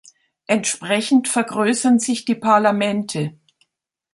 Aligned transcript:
Entsprechend 0.47 1.27
vergrößern 1.27 1.99
sich 1.99 2.25
die 2.25 2.33
Parlamente. 2.33 3.37